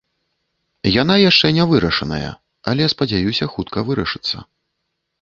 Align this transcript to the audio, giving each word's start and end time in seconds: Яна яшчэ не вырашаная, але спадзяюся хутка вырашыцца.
Яна 1.01 1.15
яшчэ 1.29 1.51
не 1.59 1.67
вырашаная, 1.73 2.31
але 2.73 2.91
спадзяюся 2.97 3.45
хутка 3.55 3.79
вырашыцца. 3.95 4.37